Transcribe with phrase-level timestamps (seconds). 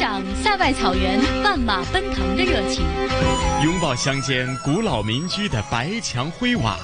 [0.00, 2.82] 赏塞外草原万马奔腾的热情，
[3.62, 6.78] 拥抱乡间古老民居的白墙灰瓦，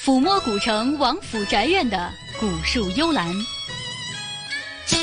[0.00, 2.08] 抚摸古城王府宅院的
[2.38, 3.34] 古树幽兰，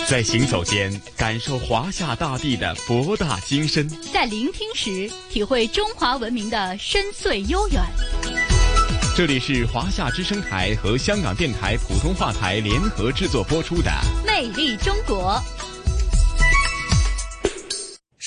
[0.07, 7.82] 在行走间感受华夏大地的博大精深，在聆听时体会中华文明的深邃悠远。
[9.18, 13.91] 这里是华夏之声台和香港电台普通话台联合制作播出的
[14.25, 15.34] 《魅力中国》。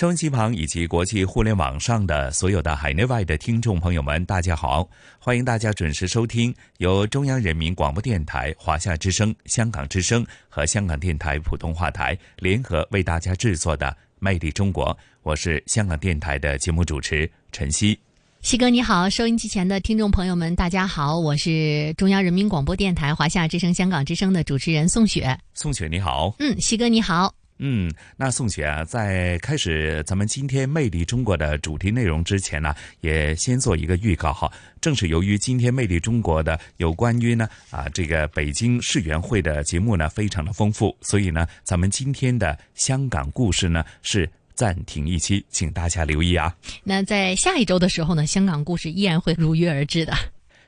[0.00, 4.88] 收音机旁以及国际互联网上的所有的海内外的听众朋友们，大家好！
[5.18, 13.88] 欢迎大家准时收听由中央人民广播电台、华夏之声、香港之声和香港电台普通话台联合为大家制作的
[14.20, 14.86] 《魅力中国》。
[15.22, 17.98] 我是香港电台的节目主持陈曦。
[18.40, 25.38] 西哥你好，收音机前的听众朋友们，大家好，我是中央人民广播电台华夏之声、香港之声的主持人宋雪。
[25.52, 34.50] 宋雪你好，嗯，西哥你好，嗯，那宋雪啊，在开始咱们今天《魅力中国》的主题内容之前呢，也先做一个预告哈。
[34.80, 44.28] 正是由于今天《魅力中国》的有关于呢啊这个北京世园会的节目呢非常的丰富，所以呢，咱们今天的香港故事呢是。
[44.52, 46.54] 暂停一期，请大家留意啊。
[46.84, 50.12] 那在下一周的时候呢，香港故事依然会如约而至的。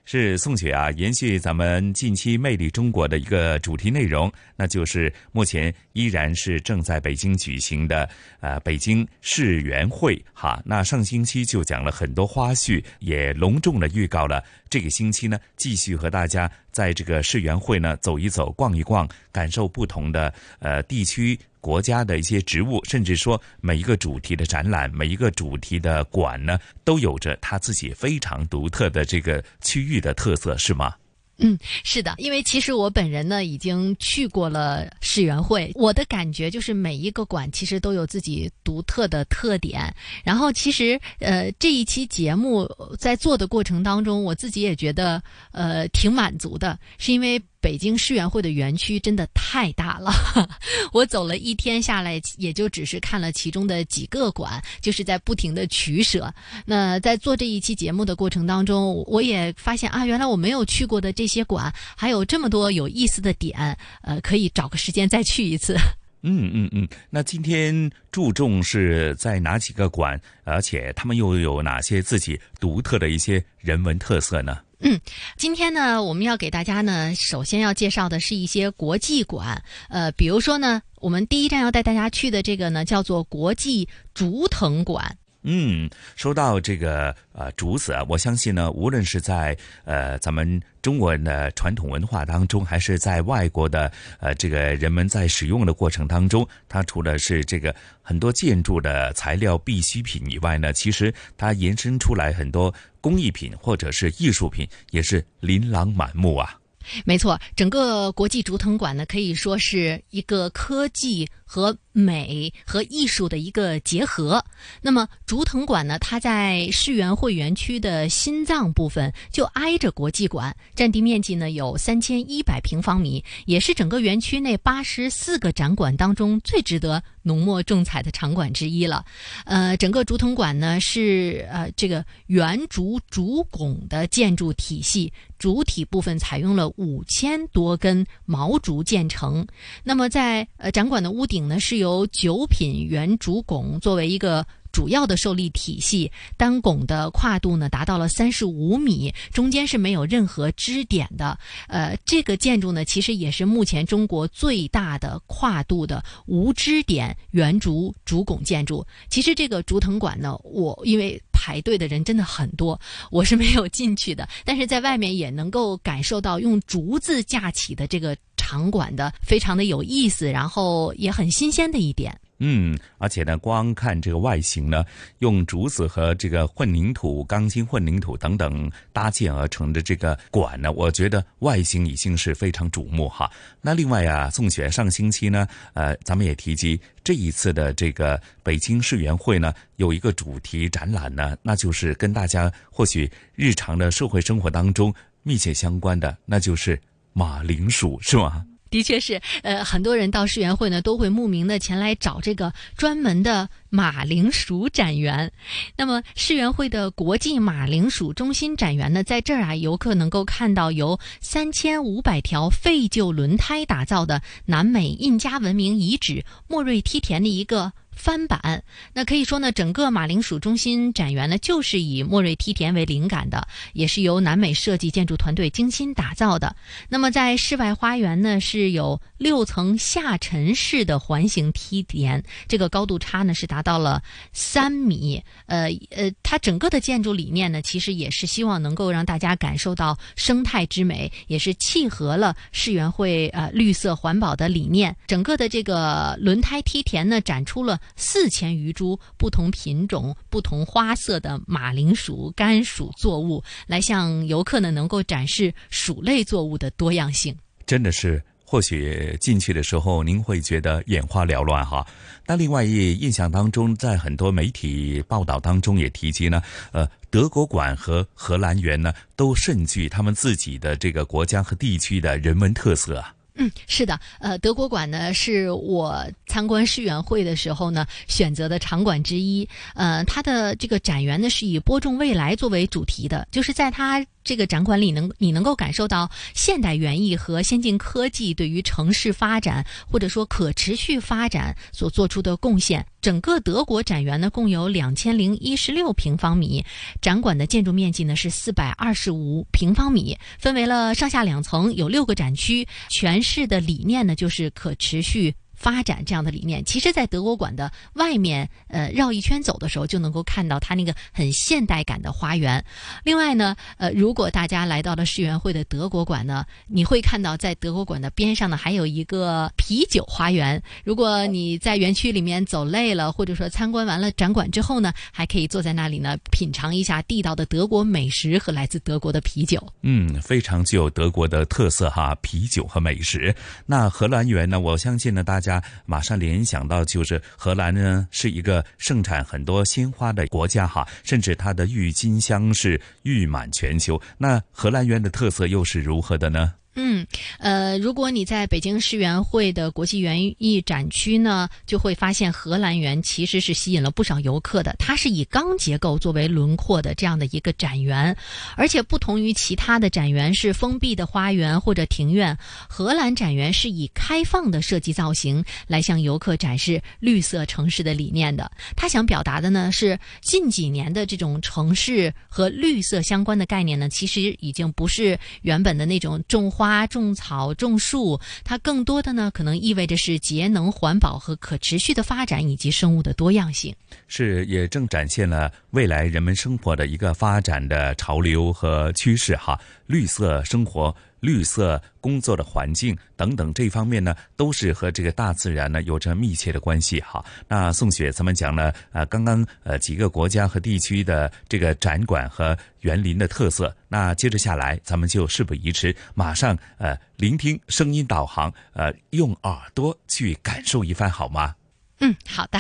[0.05, 8.09] 是宋雪啊，延续咱们近期《魅力中国》的一个主题内容，那就是目前依然是正在北京举行的
[8.41, 10.61] 呃北京世园会哈。
[10.64, 21.39] 那上星期就讲了很多花絮，也隆重的预告了这个星期呢，继续和大家在这个世园会呢走一走、逛一逛，感受不同的呃地区。
[21.61, 30.93] 国家的一些植物，甚至说每一个主题的展览，每一个主题的馆呢，都有着它自己非常独特的这个区域的特色，是吗？
[31.38, 39.92] 嗯，是的，因为其实我本人呢已经去过了世园会，我的感觉就是每一个馆其实都有自己独特的特点。
[40.22, 45.22] 然后其实呃这一期节目在做的过程当中，我自己也觉得
[45.53, 47.43] 呃挺满足的，是因为。
[47.62, 50.12] 北京世园会的园区真的太大了，
[50.93, 56.34] 我走了一天下来，也就只是看了其中的几个馆，就是在不停的取舍。
[56.67, 65.77] 那在做这一期节目的过程当中，我也发现啊，原来我没有去过的这些馆，还有这么多有意思的点，呃，可以找个时间再去一次。
[66.25, 74.59] 嗯嗯嗯，那今天注重是在哪几个馆，而且他们又有哪些自己独特的一些人文特色呢？
[74.84, 75.00] 嗯，
[75.37, 85.16] 今天呢，我们要给大家呢，首先要介绍的是一些国际馆，呃，比如说呢，我们第一站要带大家去的这个呢，叫做国际竹藤馆。
[85.44, 106.56] 嗯，说到这个呃竹子啊，我相信呢，无论是在呃咱们中国人的传统文化当中，还是在外国的呃这个人们在使用的过程当中，它除了是这个很多建筑的材料必需品以外呢，其实它延伸出来很多工艺品或者是艺术品，也是琳琅满目啊。
[107.04, 114.44] 没错，整个国际竹藤馆呢，可以说是一个科技和美和艺术的一个结合。
[114.81, 129.04] 那么竹藤馆呢，它在世园会园区的心脏部分，就挨着国际馆，占地面积呢有三千一百平方米，也是整个园区内八十四个展馆当中最值得浓墨重彩的场馆之一了。
[129.44, 135.12] 呃，整个竹藤馆呢是呃这个圆竹竹拱的建筑体系。
[135.42, 139.44] 主体部分采用了五千多根毛竹建成，
[139.82, 144.47] 那么在呃展馆的屋顶呢，是由九品圆竹拱作为一个。
[144.72, 151.38] 主要的受力体系，单拱的跨度呢达到了三十五米，中间是没有任何支点的。
[151.69, 158.82] 呃，这个建筑呢，其实也是目前中国最大的跨度的无支点圆竹竹拱建筑。
[159.10, 162.80] 其实这个竹藤馆呢，我因为排队的人真的很多，
[163.10, 172.16] 我是没有进去的，但是在外面也能够感受到用竹子架起的这个场馆的非常的有意思，然后也很新鲜的一点。
[172.44, 174.84] 嗯，而且呢，光看这个外形呢，
[175.20, 183.31] 用竹子和这个混凝土、钢筋混凝土等等搭建而成的这个馆呢，我觉得外形已经是非常瞩目哈。
[183.61, 196.76] 那另外啊，宋雪上星期呢，呃，咱们也提及这一次的这个北京世园会呢，有一个主题展览呢，那就是跟大家或许日常的社会生活当中密切相关的，那就是
[197.12, 198.44] 马铃薯，是吗？
[198.72, 205.30] 的确是，呃，很多人到世园会呢，都会慕名的前来找这个专门的马铃薯展园。
[205.76, 217.74] 那么世园会的国际马铃薯中心展园呢，在这儿啊，游客能够看到由三千五百条废旧轮胎打造的南美印加文明遗址莫瑞梯田的一个。
[217.94, 226.56] 翻版，那可以说呢，整个马铃薯中心展园呢，就是以莫瑞梯田为灵感的，也是由南美设计建筑团队精心打造的。
[226.89, 234.03] 那么在室外花园呢，是有六层下沉式的环形梯田，这个高度差呢是达到了
[234.33, 235.23] 三米。
[235.47, 244.97] 呃呃，它整个的建筑理念呢，其实也是希望能够让大家感受到生态之美，也是契合了世园会呃绿色环保的理念。
[245.06, 247.79] 整个的这个轮胎梯田呢，展出了。
[247.96, 257.37] 四千余株不同品种、不同花色的马铃薯、甘薯作物，来向游客呢能够展示薯类作物的多样性。
[257.67, 261.87] 真的是，或许进去的时候您会觉得眼花缭乱哈。
[262.26, 266.43] 那另外一印象当中，在很多媒体报道当中也提及呢，
[266.73, 273.14] 呃，德国馆和荷兰园呢都甚具他们自己的这个国家和地区的人文特色啊。
[273.34, 279.49] 嗯，是的，呃，德国馆呢是我参观世园会的时候呢选择的场馆之一。
[279.75, 284.05] 呃，它的这个展园呢是以播种未来作为主题的，就是在它。
[284.24, 292.86] 这个展馆里能你能够感受到现代园艺和先进科技对于城市发展或者说可持续发展所做出的贡献。
[293.00, 296.64] 整个德国展园呢共有两千零一十六平方米，
[297.00, 305.34] 展馆的建筑面积呢是四百二十五平方米，分为了上下两层，有六个展区，全市的理念呢就是可持续。
[305.62, 312.62] 发展这样的理念，其实，在德国馆的外面，呃，绕一圈走的时候，就能够看到它那个很现代感的花园。
[313.05, 320.61] 另外呢，呃，如果大家来到了世园会的德国馆呢，你会看到在德国馆的边上呢，还有一个啤酒花园。
[320.82, 329.65] 如果你在园区里面走累了，或者说参观完了展馆之后呢，还可以坐在那里呢，品尝一下地道的德国美食和来自德国的啤酒。
[329.82, 333.32] 嗯，非常具有德国的特色哈，啤酒和美食。
[333.65, 335.51] 那荷兰园呢，我相信呢，大家。
[335.84, 344.00] 马上联想到就是荷兰呢，是一个盛产很多鲜花的国家哈，甚至它的郁金香是誉满全球。
[344.19, 346.54] 那荷兰园的特色又是如何的呢？
[346.74, 347.06] 嗯，
[347.38, 354.74] 呃，如果你在北京世园会的国际园艺展区呢，就会发现荷兰园其实是吸引了不少游客的。
[354.78, 358.16] 它是以钢结构作为轮廓的这样的一个展园，
[358.56, 362.34] 而且不同于其他的展园是封闭的花园或者庭院，
[362.66, 368.50] 荷兰展园是以开放的设计造型来向游客展示绿色城市的理念的。
[368.74, 376.62] 他想表达的呢是近几年的这种城市和绿色相关的概念呢，其实已经不是原本的那种种花。
[376.62, 383.75] 花种草种树，它更多的呢，可能意味着是节能环保和可持续的发展，以及生物的多样性。
[384.06, 389.59] 是，也正展现了未来人们生活的一个发展的潮流和趋势哈。
[389.88, 390.94] 绿色生活。
[391.22, 397.24] 绿色工作的环境等等这方面呢，都是和这个大自然呢有着密切的关系哈。
[397.46, 403.72] 那宋雪咱们讲了啊，刚刚呃几个国家和地区的这个展馆和园林的特色。
[403.86, 411.54] 那接着下来，咱们就事不宜迟，马上呃聆听声音导航，呃用耳朵去感受一番好吗？
[412.00, 412.58] 嗯，好的。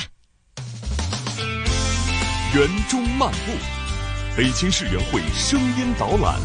[2.54, 3.52] 园中漫步，
[4.36, 6.40] 北京市园会声音导览。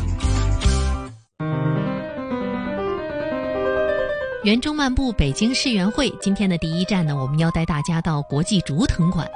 [4.44, 6.10] 园中漫步，北京世园会。
[6.22, 9.28] 今天的第一站呢，我们要带大家到国际竹藤馆。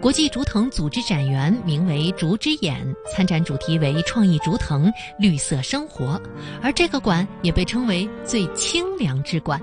[0.00, 2.82] 国际竹藤组织展园名为“竹之眼”，
[3.14, 6.20] 参展主题为“创意竹藤，绿色生活”。
[6.62, 9.60] 而这个馆也被称为“最清凉之馆”。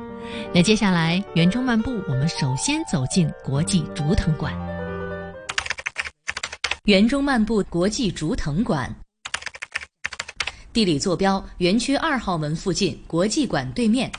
[0.53, 4.53] 那接下来，园中漫步，我们首先走进国际竹藤馆。
[6.83, 8.95] 园中漫步国际竹藤馆，
[10.71, 14.11] 地理坐标：园区二号门附近，国际馆对面。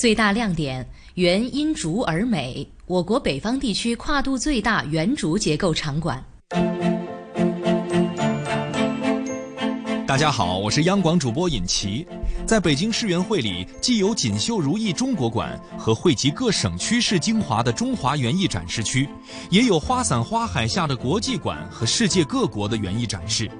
[0.00, 6.24] 最大亮点：园因竹而美，我国北方地区跨度最大圆竹结构场馆。
[10.06, 12.06] 大家好，我是央广主播尹奇。
[12.46, 19.06] 在北京世园会里，既有锦绣如意中国馆和汇集各省区市精华的中华园艺展示区，
[19.50, 23.50] 也有花伞花海下的国际馆和世界各国的园艺展示。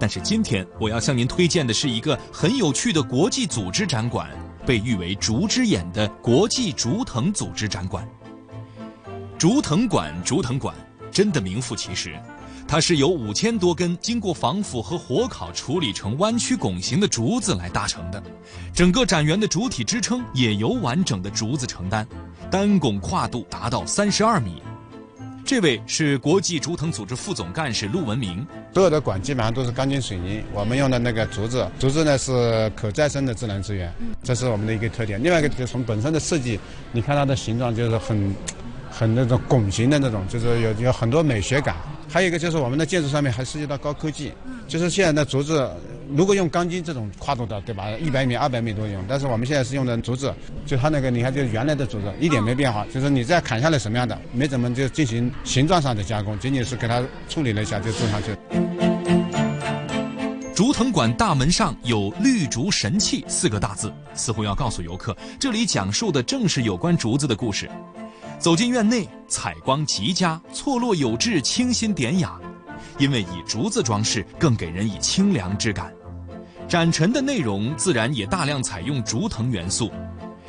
[0.00, 4.28] 但是今天我要向您推荐的是一个很有趣的国际组织展馆。
[4.66, 8.06] 被誉为“竹之眼”的国际竹藤组织展馆。
[9.38, 10.74] 竹藤馆，竹藤馆，
[11.12, 12.20] 真的名副其实。
[12.68, 18.20] 它是由五千多根经过防腐和火烤处理成弯曲拱形的竹子来搭成的，
[18.74, 22.04] 整个展园的主体支撑也由完整的竹子承担，
[22.50, 24.60] 单拱跨度达到三十二米。
[25.46, 28.44] 这位是国际竹藤组织副总干事陆文明。
[28.74, 33.90] 所有的管基本上都是钢筋水泥，我们用的那个竹子，竹子呢是可再生的自然资源，
[34.24, 35.22] 这是我们的一个特点。
[35.22, 36.58] 另外一个就是从本身的设计，
[36.90, 38.34] 你看它的形状就是很。
[38.88, 41.76] 很那种拱形的那种，就是有有很多美学感。
[42.08, 44.32] 还有一个就是我们的建筑上面还涉及到高科技，
[44.66, 45.70] 就是现在的竹子，
[46.14, 47.90] 如果用钢筋这种跨度的，对吧？
[48.00, 49.04] 一百米、二百米都用。
[49.08, 50.32] 但是我们现在是用的竹子，
[50.64, 58.85] 就它那个你看，就是原来的竹子一点没变化，就是你再砍下来什么样的，没怎么就进行形状上的加工，仅仅是给它处理了一下就做上去。
[60.56, 67.70] 竹藤馆大门上有“绿竹神器”四个大字，似乎要告诉游客，这里讲述的正是有关竹子的故事。
[68.38, 72.40] 走进院内，采光极佳，错落有致，清新典雅。
[72.96, 75.92] 因为以竹子装饰，更给人以清凉之感。
[76.66, 79.90] 展陈的内容自然也大量采用竹藤元素。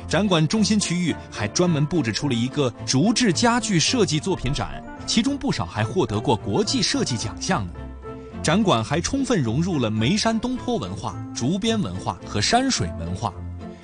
[0.08, 7.72] 展馆中心区域还专门布置出了一个竹制家具设计作品展，其中不少还获得过国际设计奖项呢。
[8.42, 13.32] 展馆还充分融入了眉山东坡文化、竹编文化和山水文化。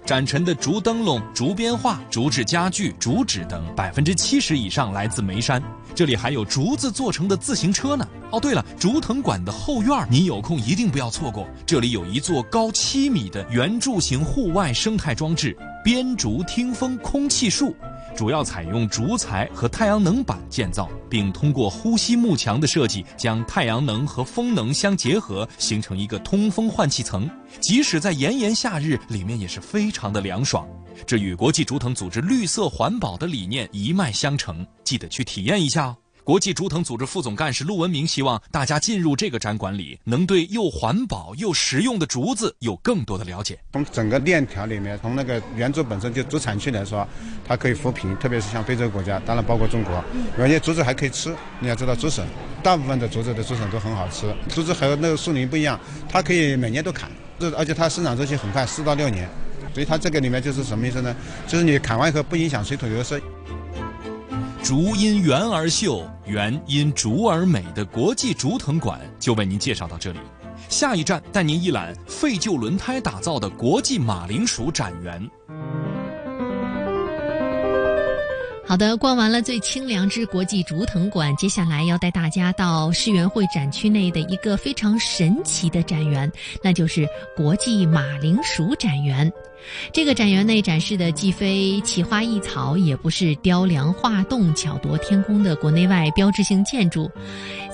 [0.06, 5.62] 展陈的竹灯笼、竹编画、竹制家具、竹纸等，百分之七十以上来自眉山。
[5.94, 8.06] 这里还有竹子做成的自行车呢。
[8.30, 11.46] 哦，对了，竹藤馆的后院，你有空一定不要错过。
[11.64, 17.76] 这里有一座高七米的圆柱形户外生态装置——编竹听风空气树。
[18.16, 27.28] 主要采用竹材和太阳能板建造，并通过呼吸幕墙的设计，将太阳能和风能相结合，形成一个通风换气层。
[27.60, 30.66] 即使在炎炎夏日，里面也是非常的凉爽。
[31.04, 35.96] 这与国际竹藤组织绿色环保的理念一脉相承，记得去体验一下哦。
[36.24, 43.58] 国际竹藤组织副总干事陆文明希望大家进入这个展馆里，能对又环保又实用的竹子有更多的了解。
[43.74, 47.06] 从整个链条里面，从那个原竹本身就竹产区来说，
[47.46, 50.02] 它可以扶贫，特别是像非洲国家，当然包括中国，
[50.38, 51.36] 有些竹子还可以吃。
[51.60, 52.26] 你要知道，竹笋，
[52.62, 54.34] 大部分的竹子的竹笋都很好吃。
[54.48, 55.78] 竹子和那个树林不一样，
[56.08, 59.28] 它可以每年都砍，这而且它生长周期很快，四到六年。
[59.74, 61.14] 所以它这个里面就是什么意思呢？
[61.46, 63.20] 就是你砍完以后不影响水土流失。
[64.64, 70.18] 竹因圆而秀，圆因竹而美的国际竹藤馆就为您介绍到这里。
[70.70, 75.30] 下一站带您一览废旧轮胎打造的国际马铃薯展园。
[78.66, 87.06] 好的，逛完了最清凉之国际竹藤馆，接下来要带大家到世园会展区内的一个非常神奇的展园，那就是
[87.36, 89.30] 国际马铃薯展园。
[89.92, 97.10] 这个展园内展示的既非奇花异草，也不是雕梁画栋、巧夺天工的国内外标志性建筑。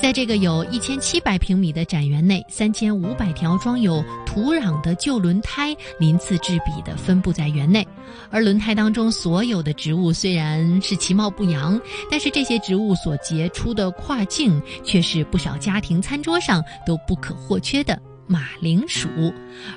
[0.01, 7.87] 在这个有一千七百平米的展园内，三千五百条装有土壤的旧轮胎鳞次栉比地分布在园内。
[8.31, 11.81] 而轮胎当中所有的植物虽然是其貌不扬，
[12.11, 18.01] 但是这些植物所结出的跨境，却是不少家庭餐桌上都不可或缺的。
[18.31, 19.09] 马铃薯，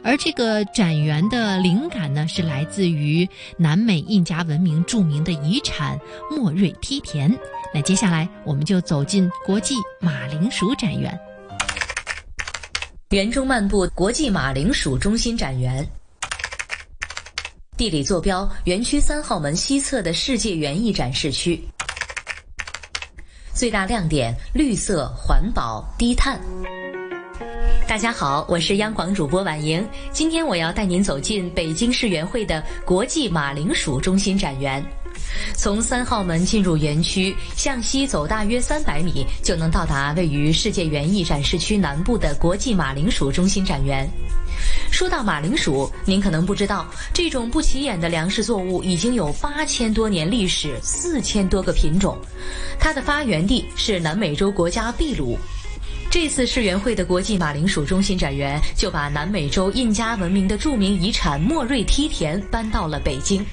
[0.04, 7.36] 而这个展园的灵感呢，是来自于南美印加文明著名的遗产莫瑞梯田。
[7.74, 11.20] 那接下来我们就走进国际马铃薯展园。
[13.10, 15.84] 园中漫步，国际马铃薯中心展园。
[17.76, 21.60] 地理坐标：园区三号门西侧的世界园艺展示区。
[23.52, 26.40] 最大亮点：绿色、环保、低碳。
[27.82, 29.88] 大家好，我是央广主播婉莹。
[30.12, 34.84] 今天我要带您走进北京世园会的国际马铃薯中心展园。
[35.56, 44.10] 从三号门进入园区，向西走大约三百米，就能到达位于世界园艺展示区南部的国际马铃薯中心展园。
[44.92, 52.18] 说到马铃薯，您可能不知道，这种不起眼的粮食作物已经有八千多年历史，四千多个品种。
[52.80, 55.38] 它的发源地是南美洲国家秘鲁。
[56.14, 63.44] 这次世园会的国际马铃薯中心展园就把南美洲印加文明的著名遗产莫瑞梯田搬到了北京。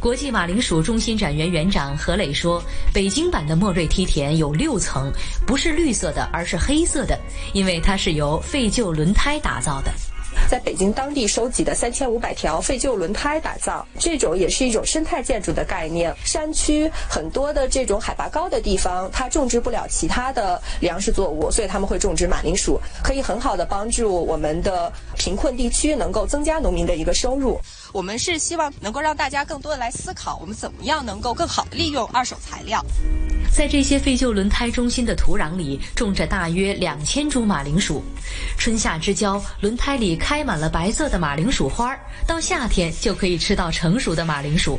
[0.00, 2.62] 国际马铃薯中心展园园长何磊说
[2.94, 5.12] ：“北京版的莫瑞梯田有六层，
[5.46, 7.14] 不是绿色的，而是黑色的，
[7.52, 9.92] 因为它是由废旧轮胎打造的。”
[10.48, 16.14] 在北京当地收集的三千五百条废旧轮胎打造，这种也是一种生态建筑的概念。
[16.24, 27.60] 山区很多的这种海拔高的地方，它种植不了其他的粮食作物，所以他们会种植马铃薯，可以很好的帮助我们的贫困地区能够增加农民的一个收入。
[27.92, 32.84] 我们是希望能够让大家更多的来思考，我们怎么样能够更好的利用二手材料。
[33.50, 38.02] 在这些废旧轮胎中心的土壤里种着大约两千株马铃薯，
[38.56, 44.78] 春夏之交，轮胎里开满了白色的马铃薯花儿，到夏天就可以吃到成熟的马铃薯。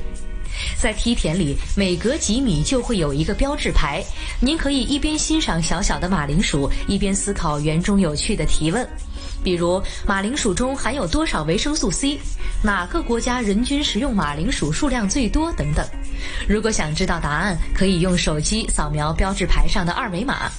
[0.78, 4.04] 在梯田里，每隔几米就会有一个标志牌，
[4.42, 8.88] 您可以一边欣赏小小的马铃薯，一边思考园中有趣的提问，
[9.44, 12.20] 比如马铃薯中含有多少维生素 C，
[12.64, 15.86] 哪个国家人均食用马铃薯数量最多等等。
[16.48, 20.50] 如果想知道答案，可以用手机扫描标志牌上的二维码。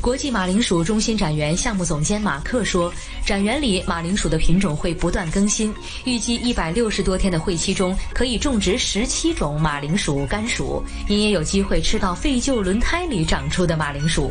[0.00, 2.92] 国际马铃薯中心展园项目总监马克说
[3.24, 5.74] ：“展园里马铃薯的品种会不断更新，
[6.04, 14.30] 预计一百六十多天的会期中可以种植十七种马铃薯甘薯，您也有机会吃到废旧轮胎里长出的马铃薯。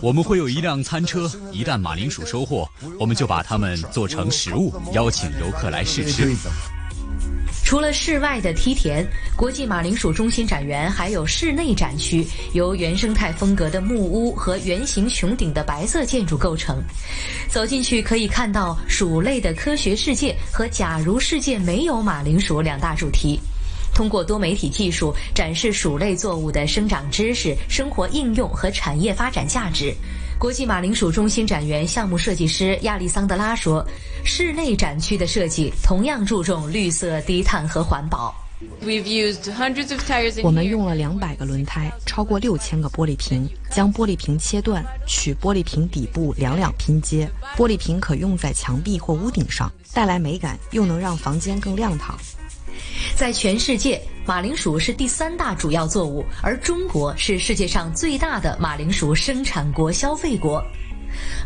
[0.00, 6.34] 我们会有一辆餐车，一旦马铃薯收获，我们就把它们做成食物，邀请游客来试吃。”
[7.64, 16.82] 除了室外的梯田，国际马铃薯中心展园还有室内展区，由原生态风格的木屋和圆形穹顶的白色建筑构成。
[17.48, 23.38] 走进去可以看到鼠类的科学世界和假如世界没有马铃薯两大主题，
[23.94, 29.94] 通过多媒体技术展示鼠类作物的生长知识、生活应用和产业发展价值。
[30.38, 33.86] 国际马铃薯中心展园项目设计师亚历桑德拉说
[34.24, 38.34] ：“室内展区的设计同样注重绿色、低碳和环保。
[40.42, 47.28] 我们用了两百个轮胎，超过六千个玻璃瓶，将玻璃瓶切断，取玻璃瓶底部两两拼接。
[47.56, 52.18] 玻璃瓶可用在墙壁或屋顶上，带来美感，又能让房间更亮堂。”
[53.14, 60.64] 在全世界，马铃薯是第三大主要作物，而中国是世界上最大的马铃薯生产国、消费国。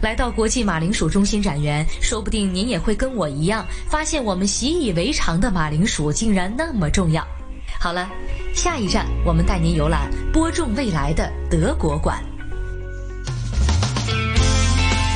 [0.03, 7.27] 来到国际马铃薯中心展园，说不定您也会跟我一样，发现我们习以为常的马铃薯竟然那么重要。
[7.81, 8.09] 好了，
[8.55, 12.23] 下一站我们带您游览播种未来的德国馆。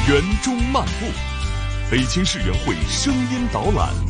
[0.08, 1.06] 园中漫步，
[1.90, 4.07] 北京市园会声音导览。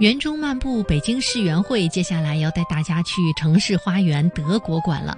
[0.00, 5.14] 园中漫步，北京世园会接下来要带大家去城市花园德国馆了。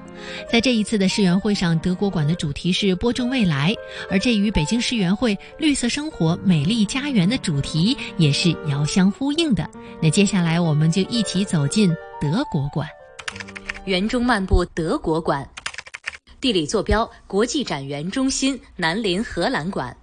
[0.50, 3.72] 在这一次的世园会上，德国馆的主题是播种未来，
[4.10, 9.70] 而这与北京世园会绿色生活、美丽家园的主题也是遥相呼应的。
[10.02, 11.88] 那接下来我们就一起走进
[12.20, 12.88] 德国馆。
[13.84, 15.48] 园中漫步，德国馆，
[16.40, 19.96] 地理坐标：国际展园中心南临荷兰馆。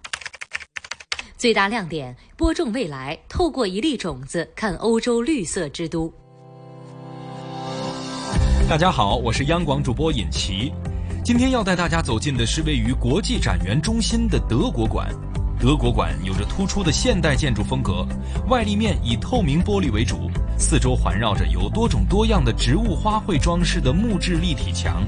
[1.39, 6.13] 最大亮点：播种未来，透过一粒种子看欧洲绿色之都。
[8.69, 10.69] 大家好，我是央广主播尹奇，
[11.23, 15.07] 今天要带大家走进的是位于国际展园中心的德国馆。
[15.57, 18.05] 德国馆有着突出的现代建筑风格，
[18.49, 25.07] 外立面以透明玻璃为主，四周环绕着由多种多样的植物花卉装饰的木质立体墙。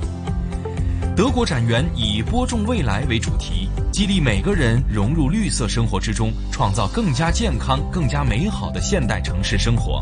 [1.14, 3.70] 德国展园以播种未来为主题。
[3.92, 10.00] 激励每个人融入绿色生活之中，创造更加健康、更加美好的现代城市生活。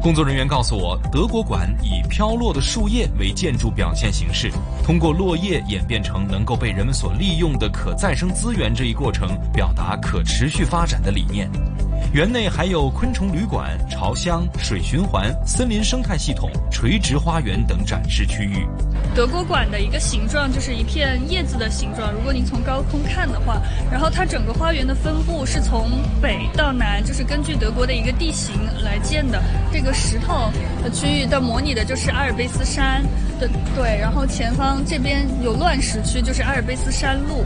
[0.00, 4.50] 工作人员告诉我，德国馆以飘落的树叶为建筑表现形式，
[4.84, 11.50] 通过落叶演变成能够被人们所利用的可再生资源这一过程，表达可持续发展的理念。
[12.12, 18.66] 园内还有昆虫旅馆、巢箱、水循环、森林生态系统、垂直花园等展示区域。
[19.14, 22.10] 德国馆的一个形状就是一片叶子的形状。
[22.10, 29.42] 如果您从高空看的话，然后它整个花园的分布是从北到南，就是根据德国的一个地形来建的。
[29.70, 30.50] 这个石头
[30.82, 33.02] 的区域的模拟的就是阿尔卑斯山
[33.38, 37.44] 的对，然后前方这边有乱石区，就是阿尔卑斯山路。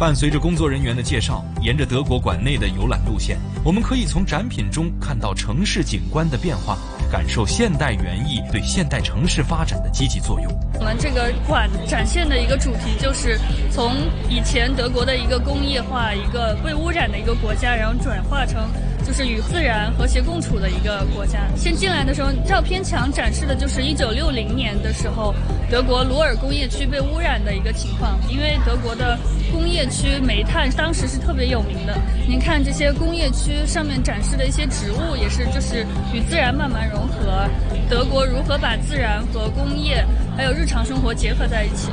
[0.00, 6.78] 伴随着工作人员的介绍，沿着德国馆内的游览路线，我们可以从展品中看到城市景观的变化，
[7.12, 10.50] 感受现代园艺对现代城市发展的积极作用。
[10.78, 13.38] 我们这个馆展现的一个主题就是
[13.70, 13.92] 从
[14.26, 18.66] 以前德国的一个工业化、一个被污染的一个国家，然后转化成。
[19.06, 21.40] 就是与自然和谐共处的一个国家。
[21.56, 25.34] 先进来的时候，照片墙展示的就是一九六零年的时候，
[25.70, 28.18] 德国鲁尔工业区被污染的一个情况。
[28.28, 29.18] 因为德国的
[29.52, 31.96] 工业区煤炭当时是特别有名的。
[32.28, 37.48] 您看这些工业区上面展示的一些植物，也是就是与自然慢慢融合。
[37.88, 40.04] 德国如何把自然和工业
[40.36, 41.90] 还有日常生活结合在一起？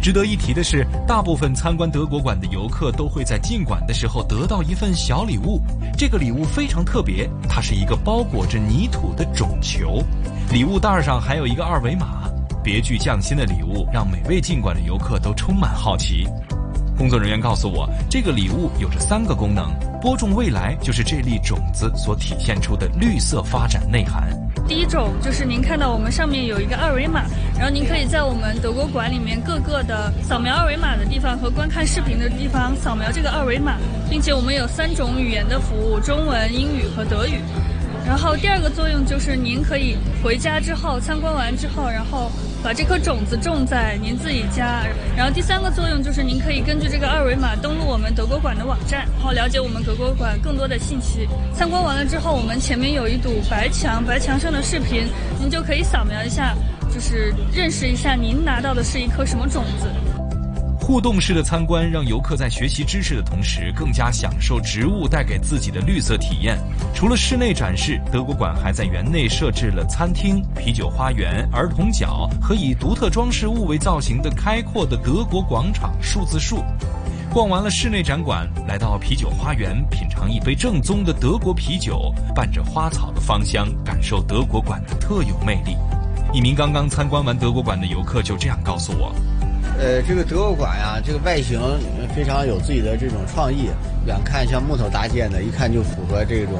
[0.00, 5.60] 值得一提的是，大部分参观德国馆的游客都会在进馆的时候得到一份小礼物。
[5.96, 10.02] 这个礼物非常特别，它是一个包裹着泥土的种球，
[10.52, 12.24] 礼物袋上还有一个二维码。
[12.62, 16.26] 别具匠心的礼物让每位进馆的游客都充满好奇。
[16.98, 24.28] 工作人员告诉我，这个礼物有着三个功能：播种未来就是这粒种子所体现出的绿色发展内涵。
[24.66, 27.22] 第一种就是您看到我们上面有一个二维码，
[27.56, 33.76] 然后您可以在我们德国馆里面各个的扫描二维码的地方和观看视频的地方扫描这个二维码，
[34.10, 37.38] 并且我们有三种语言的服务：中文、英语和德语。
[38.04, 42.28] 然后第二个作用就是您可以回家之后参观完之后，然后。
[42.62, 44.84] 把这颗种子种在您自己家，
[45.16, 51.28] 然后第三个作用就是您可以根据这个二维码登录我们德国馆的网站，然后了解我们德国馆更多的信息。
[51.54, 55.06] 参观完了之后，我们前面有一堵白墙，白墙上的视频
[55.38, 56.54] 您就可以扫描一下，
[56.92, 60.17] 就是认识一下您拿到的是一颗什么种子。
[60.88, 66.58] 互动式的参观让游客在学习知识的同时，更加享受植物带给自己的绿色体验。
[66.94, 76.64] 除了室内展示，德国馆还在园内设置了餐厅、啤酒花园、儿童角和以独特装饰物为造型的开阔的德国广场数字树。
[77.34, 85.76] 逛完了室内展馆，来到啤酒花园，品尝一杯正宗的德国啤酒，伴着花草的芳香，感受德国馆的特有魅力。
[86.32, 89.14] 一名刚刚参观完德国馆的游客就这样告诉我。
[89.80, 91.60] 呃，这个德国馆呀，这个外形
[92.14, 93.70] 非常有自己的这种创意，
[94.06, 96.58] 远看像木头搭建的，一看就符合这种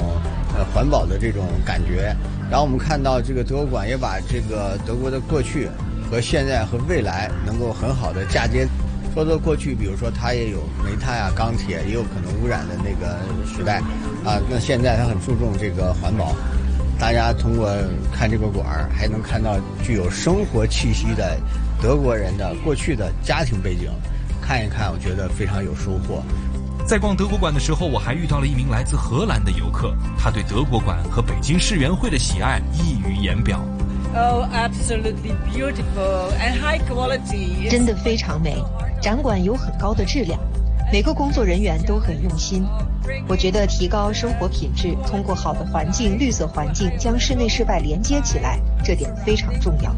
[0.56, 2.14] 呃环保的这种感觉。
[2.48, 5.68] 然后我们看到这个德国馆也把这个德国的过去
[6.08, 8.68] 和现在和未来能够很好的嫁接。
[9.12, 13.78] 说到过去，比如说它也有煤炭啊、钢铁，也有可能污染的那个时代
[14.24, 14.38] 啊。
[14.48, 16.36] 那现在它很注重这个环保，
[17.00, 17.68] 大家通过
[18.12, 21.36] 看这个馆儿，还能看到具有生活气息的。
[21.80, 23.88] 德国人的过去的家庭背景，
[24.42, 26.22] 看一看，我觉得非常有收获。
[26.84, 33.60] 在逛德国馆的时候，我还遇到了一名来自荷兰的游客，他对德国馆和北京世园会的喜爱溢于言表。
[34.14, 37.70] Oh, absolutely beautiful and high quality！
[37.70, 38.56] 真的非常美，
[39.00, 40.40] 展馆有很高的质量，
[40.90, 42.64] 每个工作人员都很用心。
[43.28, 49.94] 我觉得提高生活品质，通过好的环境、绿色环境将室内室外连接起来，这点非常重要。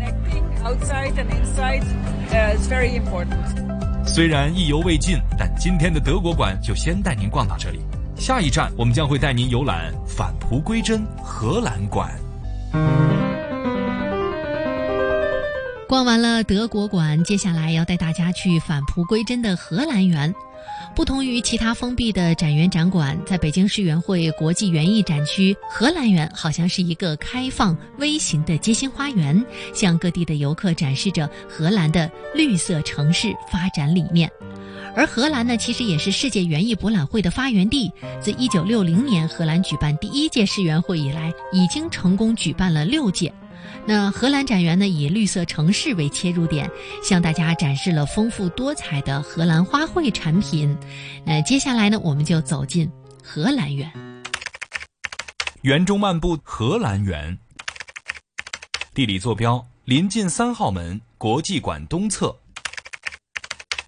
[4.05, 7.81] 虽然意犹未尽，但今天的德国馆就先带您逛到这里。
[8.17, 12.11] 下一站，我们将会带您游览返璞归真荷兰馆。
[15.89, 20.33] 逛完了德国馆，接下来要带大家去返璞归真的荷兰园。
[20.95, 34.31] 不同于其他封闭的展园展馆，在北京世园会国际园艺展区，荷兰园好像是一个开放微型的街心花园，向各地的游客展示着荷兰的绿色城市发展理念。
[34.95, 37.91] 而荷兰呢，其实也是世界园艺博览会的发源地。
[38.21, 43.33] 自1960年荷兰举办第一届世园会以来，已经成功举办了六届。
[43.87, 46.71] 那荷兰展园呢，以绿色城市为切入点，
[47.03, 50.77] 向大家展示了丰富多彩的荷兰花卉产品。
[51.25, 52.89] 那接下来呢，我们就走进
[53.23, 53.91] 荷兰园。
[55.63, 57.37] 园中漫步荷兰园，
[58.95, 62.35] 地理坐标临近三号门国际馆东侧。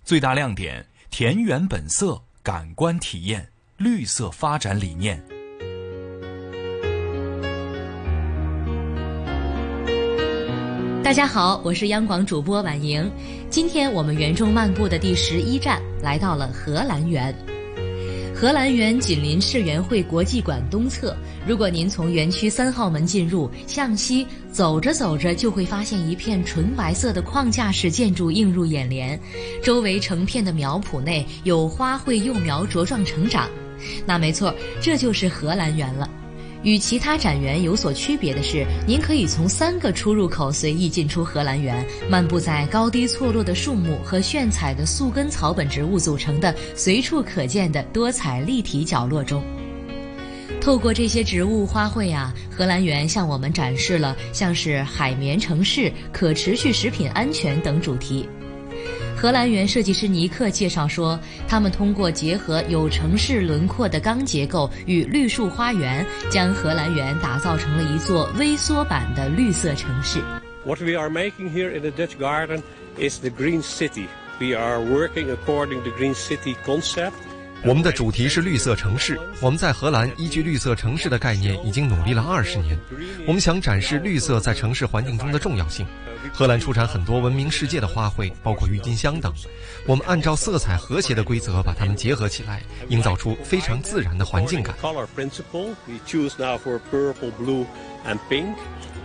[0.04, 5.22] 最大亮点：田园本色，感官体验，绿色发展理念。
[11.02, 13.10] 大家好，我是央广主播婉莹。
[13.50, 17.34] 今天我们园中漫步的第十一站来到了荷兰园。
[18.32, 21.14] 荷兰园紧邻世园会国际馆东侧。
[21.44, 29.20] 如果您从园区三号门进入，向西走着走着，就会发现一片纯白色的框架式建筑映入眼帘，
[29.60, 33.50] 周围成片的苗圃内有花卉幼苗茁壮成长。
[34.06, 36.08] 那没错，这就是荷兰园了。
[36.62, 49.42] 与其他展园有所区别的是，您可以从三个出入口随意进出荷兰园，漫步在高低错落的树木和炫彩的宿根草本植物组成的随处可见的多彩立体角落中。
[50.60, 58.28] 透过这些植物花卉啊，荷兰园向我们展示了像是海绵城市、可持续食品安全等主题。
[59.16, 70.20] 荷兰园设计师尼克介绍说，他们通过结合有城市轮廓的钢结构与绿树花园，将荷兰园打造成了一座微缩版的绿色城市。
[70.64, 72.62] What we are making here in the Dutch garden
[72.98, 74.06] is the green city.
[74.40, 77.12] We are working according to green city concept.
[77.64, 79.16] 我们的主题是绿色城市。
[79.40, 82.76] 我们在荷兰依据绿色城市的概念已经努力了二十年。
[83.24, 85.86] 我们想展示绿色在城市环境中的重要性。
[86.32, 89.32] 荷兰出产很多闻名世界的花卉，包括郁金香等。
[89.86, 94.74] 我们按照色彩和谐的规则把它们结合起来，营造出非常自然的环境感。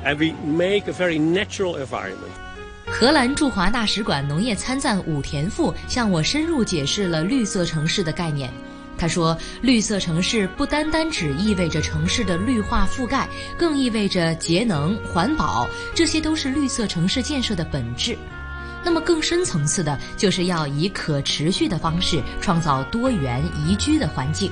[0.05, 2.46] And we make a very natural environment.
[2.89, 8.51] 荷兰驻华大使馆农业参赞武田富向我深入解释了绿色城市的概念。
[8.97, 18.17] 他说：“绿色城市不单单只意味着城市的绿化覆盖，更意味着节能环保，这些都是绿色城市建设的本质。
[18.83, 24.49] 那么更深层次的，就是要以可持续的方式创造多元宜居的环境。”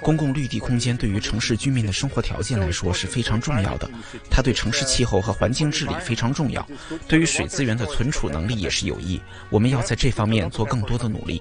[0.00, 3.88] 公共绿地空间对于城市居民的生活条件来说是非常重要的，
[4.30, 6.66] 它对城市气候和环境治理非常重要，
[7.06, 9.20] 对于水资源的存储能力也是有益。
[9.50, 11.40] 我们要在这方面做更多的努力。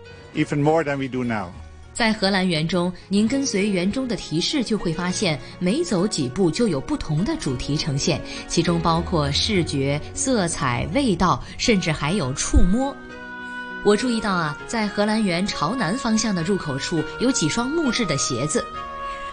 [1.93, 12.95] 在荷兰园中，您跟随园中的提示，就会发现每走几步就有不同的主题呈现，其中包括视觉、色彩、味道，甚至还有触摸。
[13.83, 18.63] 我注意到啊，在荷兰园朝南方向的入口处有几双木质的鞋子。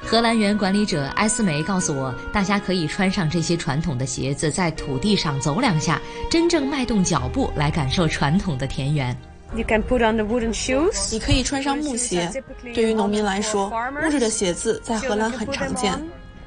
[0.02, 9.14] 荷兰园管理者埃斯梅告诉我，大家可以穿上这些传统的鞋子，在土地上走两下，真正迈动脚步来感受传统的田园。
[9.54, 11.12] You can put on the wooden shoes。
[11.12, 12.30] 你可以穿上木鞋。
[12.74, 13.70] 对于农民来说，
[14.02, 15.92] 木质的鞋子在荷兰很常见。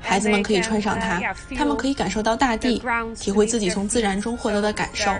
[0.02, 1.22] 孩子们可以穿上它，
[1.56, 2.82] 他们可以感受到大地，
[3.18, 5.12] 体会自己从自然中获得的感受。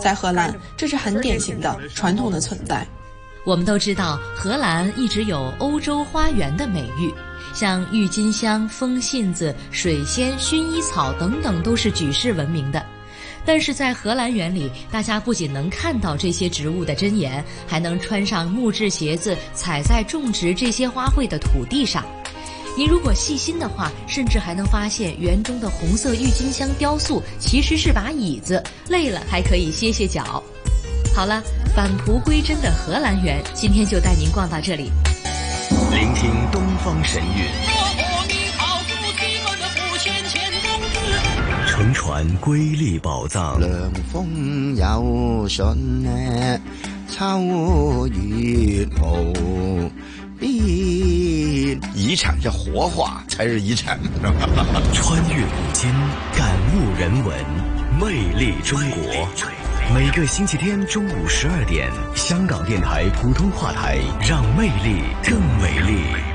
[0.00, 2.86] 在荷兰，这是很典型的传统的存在。
[3.44, 7.12] 我们都知道，荷兰一直有“欧洲花园”的美誉，
[7.52, 12.80] 像郁金香、风信子、水仙、薰衣草等等，都是举世闻名的。
[13.44, 22.04] 但是在荷兰园里，大家不仅能看到这些植物的真颜，还能穿上木质鞋子，踩在种植这些花卉的土地上。
[22.74, 30.42] 您如果细心的话，甚至还能发现园中的红色郁金香雕塑其实是把椅子，累了还可以歇歇脚。
[31.14, 31.42] 好了，
[31.76, 34.90] 返璞归真的荷兰园，今天就带您逛到这里。
[35.90, 37.44] 聆听东方神韵，
[41.68, 43.60] 乘船瑰丽宝藏。
[43.60, 46.58] 凉风有信呢，
[47.10, 49.90] 秋月无
[50.42, 51.80] 边。
[51.94, 53.98] 遗产要活化才是遗产。
[54.92, 55.88] 穿越古今，
[56.36, 57.34] 感悟人文，
[58.00, 59.28] 魅力中国。
[59.94, 66.31] 每个星期天中午十二点，香港电台普通话台，让魅力更美丽。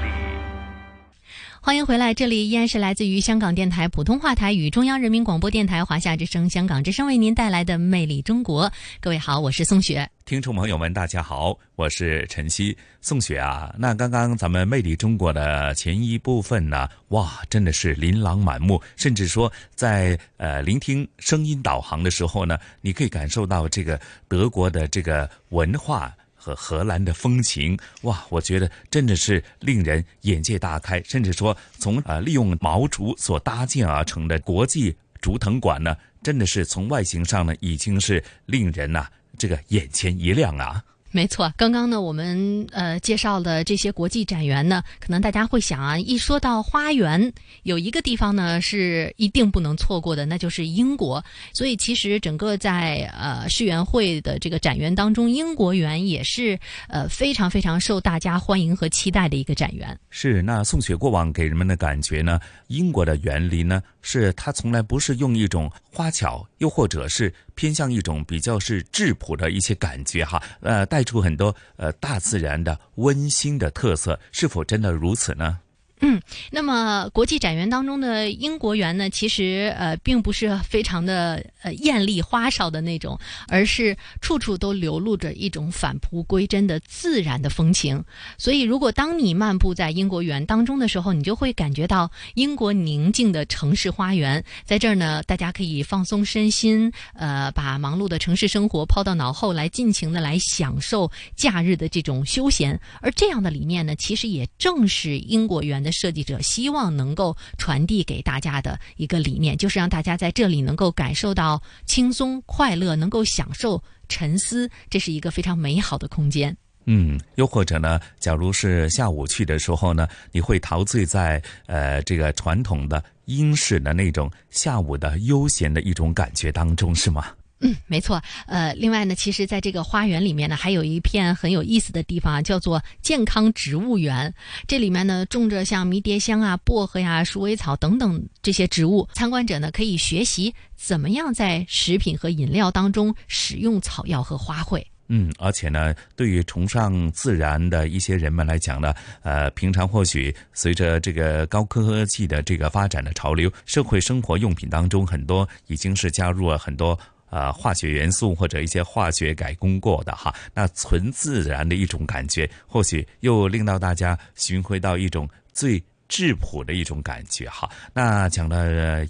[1.67, 8.69] 欢迎回来，这里依然是来自于香港电台普通话台与中央人民广播电台华夏之声、香港之声为您带来的《魅力中国》。
[9.01, 10.09] 各位好，我是宋雪。
[10.23, 12.77] 听众朋友们，大家好，我是晨曦。
[13.01, 23.99] 宋雪啊，那刚刚咱们《魅力中国》的前一部分呢，哇，真的是琳琅满目，甚至说在呃聆听声音导航的时候呢，你可以感受到这个
[24.29, 26.15] 德国的这个文化。
[26.47, 31.03] 和荷兰的风情，哇，我觉得真的是令人眼界大开。
[31.03, 40.81] 甚至说，从呃利用毛竹所搭建而成的国际竹藤馆呢，真的是从外形上呢，已经是令人呐这个眼前一亮啊。
[41.11, 47.31] 没错，刚刚呢，我们呃介绍的这些国际展园呢，可能大家会想啊，一说到花园，
[47.63, 51.23] 有一个地方呢是一定不能错过的，那就是英国。
[51.53, 59.97] 所以其实整个在呃世园会的这个展园当中，英国园也是呃非常非常受大家欢迎和期待的一个展园。
[60.09, 71.03] 是，那送雪过往给人们的感觉呢，英国的园林呢，是它从来不是用一种花巧，又或者是偏向一种比较是质朴的一些感觉哈，呃带。
[71.07, 75.57] 出很多呃大自然的温馨的特色，是否真的如此呢？
[75.99, 88.03] 嗯，那么国际展园当中的英国园呢，其实呃并不是非常的呃艳丽花哨的那种，而是处处都流露着一种返璞归真的自然的风情。
[88.37, 94.43] 所以，如果当你漫步在英国园当中的时候，你就会感觉到英国宁静的城市花园。
[94.65, 102.79] 在这儿呢，大家可以放松身心，呃，把忙碌的城市生活抛到脑后，来尽情的来享受假日的这种休闲。
[103.01, 105.86] 而这样的理念呢，其实也正是英国园。
[105.91, 116.55] 设计者希望能够传递给大家的一个理念，就是让大家在这里能够感受到轻松快乐，能够享受沉思，这是一个非常美好的空间。
[116.89, 127.27] 嗯，又或者呢，假如是下午去的时候呢，你会陶醉在呃这个传统的英式的那种下午的悠闲的一种感觉当中，是吗？
[127.59, 128.21] 嗯，没错。
[128.45, 134.31] 呃，另外呢，其实，在这个花园里面呢，还有一片很有意思的地方啊，叫做健康植物园。
[134.67, 139.09] 这里面呢，种着像迷迭香啊、薄荷呀、鼠尾草等等这些植物。
[139.13, 144.83] 参观者呢，可以学习怎么样在食品和饮料当中使用草药和花卉。
[145.09, 148.93] 嗯，而且呢，对于崇尚自然的一些人们来讲呢，
[149.23, 167.69] 呃，平常或许随着这个高科技的这个发展的潮流，社会生活用品当中很多已经是加入了很多呃化学元素或者一些化学改工过的哈，那纯自然的一种感觉，或许又令到大家寻回到一种最质朴的一种感觉哈。
[167.93, 168.57] 那讲到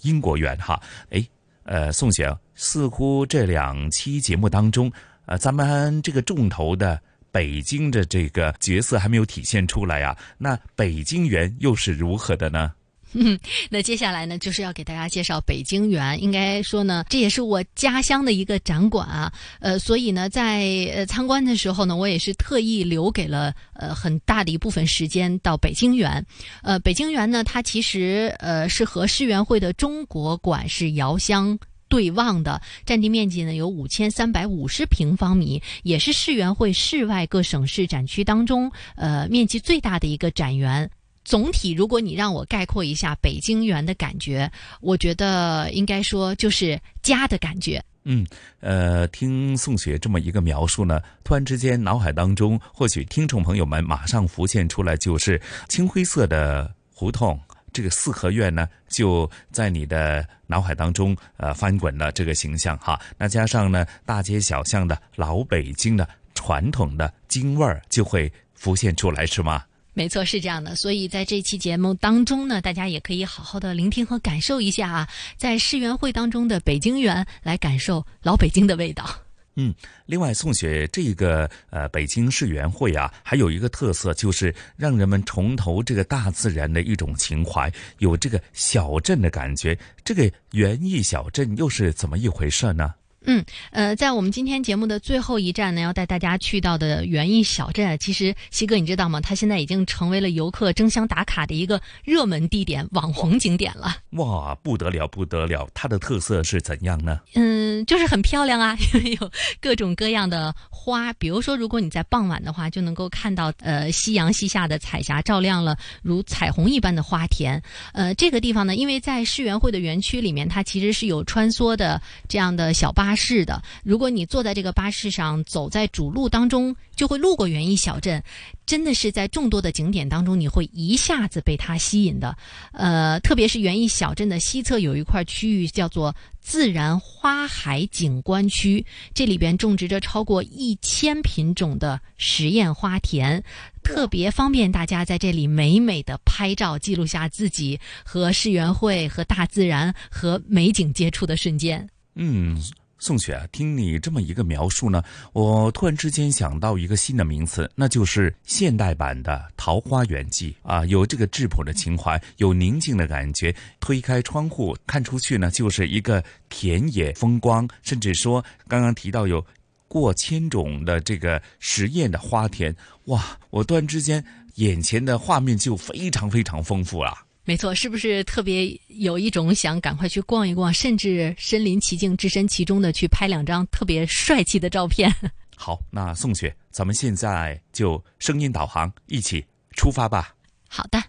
[0.01, 1.23] 英国园哈，哎，
[1.63, 4.91] 呃，宋雪似乎这两期节目当中。
[5.27, 6.97] 呃，咱们这个重头的
[7.33, 12.71] 北京的这个角色还没有体现出来啊，那北京园又是如何的呢？
[13.13, 13.39] 嗯，
[13.69, 16.21] 那接下来呢，就是要给大家介绍北京园。
[16.21, 19.31] 应该说呢，这也是我家乡的一个展馆啊。
[19.59, 26.25] 呃，所以呢，在呃参观的时候呢，我也是特意留给了呃很大的一部分时间到北京园。
[26.63, 31.57] 呃，北京园呢，它其实呃是和世园会的中国馆是遥相。
[31.89, 40.91] 对望的占地面积呢有五千三百五十平方米，也是世园会室外各省市展区当中呃面积最大的一个展园。
[41.27, 47.83] 总体，如果你让我概括一下北京园的感觉，我觉得应该说就是家的感觉。
[48.05, 48.25] 嗯，
[48.61, 57.37] 呃，听宋雪这么一个描述呢，突然之间脑海当中，或许听众朋友们马上浮现出来就是青灰色的胡同。
[57.73, 62.97] 这个四合院呢，就在你的脑海当中呃翻滚了这个形象哈。
[63.17, 69.61] 那加上呢，大街小巷的老北京的传统的京味儿就会浮现出来，是吗？
[69.97, 70.75] 没错，是这样的。
[70.75, 79.09] 所以在这期节目当中呢，大家也可以好好的聆听和感受一下啊，在世园会当中的北京园，来感受老北京的味道。
[79.55, 79.73] 嗯，
[80.05, 89.75] 另外，宋雪这个呃北京世园会啊，还有一个特色，就是让人们重投这个大自然的一种情怀，有这个小镇的感觉。
[90.05, 92.93] 这个园艺小镇又是怎么一回事呢？
[93.29, 99.19] 嗯，呃，在我们今天节目的最后一站呢，要带大家去到的园艺小镇，其实西哥你知道吗？
[99.19, 103.97] 它现在已经成为了游客争相打卡的一个热门地点、网红景点了。
[104.11, 105.67] 哇，不得了，不得了！
[105.73, 107.19] 它的特色是怎样呢？
[107.35, 111.11] 嗯，就是很漂亮啊，因为有各种各样的花。
[111.11, 117.61] 比如说，如果你在傍晚的话，就能够看到呃夕阳西下的彩霞照亮了如彩虹一般的花田。
[117.91, 123.16] 呃，这个地方呢，因为在世园会的园区里面，它其实是有穿梭的这样的小巴。
[123.17, 128.23] 是的，如果你坐在这个巴士上，走在主路当中，就会路过园艺小镇，
[128.65, 132.37] 真的是在众多的景点当中，你会一下子被它吸引的。
[132.71, 143.43] 呃，特别是园艺小镇的西侧有一块区域叫做自然花海景观区，这里边种植着超过一千品种的实验花田，
[143.83, 151.87] 特别方便大家在这里美美的拍照，记录下自己和世园会、和大自然、和美景接触的瞬间。
[152.15, 152.61] 嗯。
[152.99, 163.55] 宋雪啊，听你这么一个描述呢，我突然之间想到一个新的名词，那就是现代版的桃花源记啊，有这个质朴的情怀，有宁静的感觉。
[163.79, 169.45] 推开窗户看出去呢，就是一个田野风光，甚至说刚刚提到有
[169.87, 173.37] 过千种的这个实验的花田，哇！
[173.49, 174.23] 我突然之间
[174.55, 177.26] 眼前的画面就非常非常丰富了。
[177.47, 185.09] 没错，是不是特别有一种想赶快去逛一逛，甚至身临其境、置身其中的去拍两张特别帅气的照片？
[185.55, 189.45] 好，那宋雪，咱们现在就声音导航，一起
[189.77, 190.35] 出发吧。
[190.67, 191.01] 好的。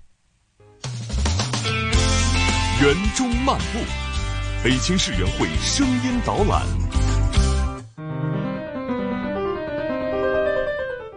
[2.81, 3.81] 园中漫步，
[4.63, 6.65] 北京市园会声音导览。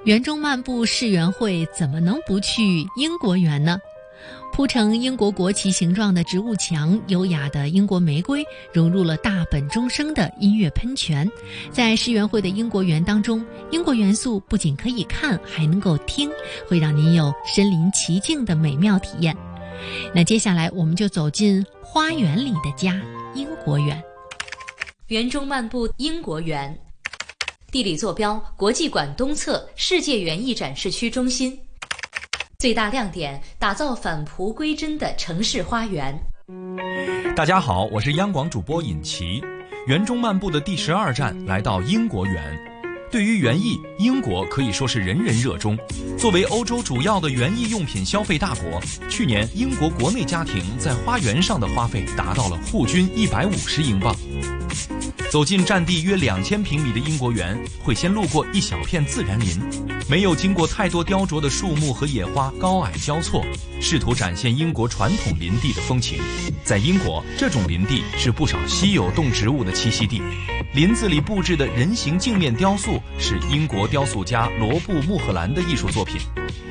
[0.04, 2.64] 园中漫步世园会，怎么能不去
[2.96, 3.80] 英国园呢？
[4.52, 11.30] 铺成英国国旗形状的植物墙，优雅的英国玫瑰融入了大本钟声的音乐喷泉。
[11.72, 16.30] 在世园会的英国园当中，英国元素不仅可以看，还能够听，
[16.68, 19.36] 会让您有身临其境的美妙体验。
[20.14, 23.02] 那接下来，我们就走进花园里的家——
[23.34, 24.04] 英国园。
[25.08, 26.78] 园中漫步英国园，
[27.72, 31.58] 地理坐标：国际馆东侧世界园艺展示区中心。
[32.62, 36.16] 最大亮点：打造返璞归真的城市花园。
[37.36, 39.42] 大家好，我是央广主播尹奇。
[39.88, 42.71] 园中漫步的第十二站来到英国园。
[43.12, 45.78] 对于园艺，英国可以说是人人热衷。
[46.18, 54.16] 作为欧洲主要的园艺用品消费大国，去年英国国内家庭在花园上的花费达到了户均一百五十英镑。
[55.30, 59.60] 走进占地约两千平米的英国园，会先路过一小片自然林，
[60.10, 63.46] 没有经过太多雕琢的树木和野花高矮交错，
[63.82, 66.22] 试图展现英国传统林地的风情。
[66.64, 70.22] 在英国，这种林地是不少稀有动植物的栖息地。
[70.74, 76.20] 林子里布置的人形镜面雕塑是英国雕塑家罗布·穆赫兰的艺术作品。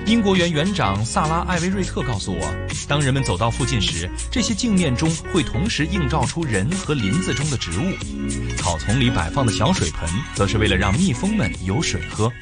[0.07, 2.55] 英国园园长萨拉·艾维瑞特告诉我，
[2.89, 8.57] 当人们走到附近时，这些镜面中会同时映照出人和林子中的植物。
[8.57, 12.33] 草丛里摆放的小水盆，则是为了让蜜蜂们有水喝。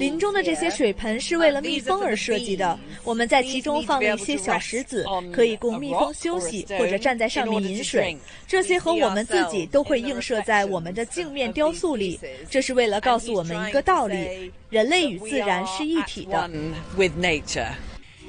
[0.00, 8.16] 林中的这些水盆是为了蜜蜂而设计的，我们在其中放了一些小石子，可以供蜜蜂休息或者站在上面饮水。
[8.46, 12.18] 这些和我们自己都会映射在我们的镜面雕塑里，
[12.50, 16.50] 这是为了告诉我们一个道理：人类与自然是一体的。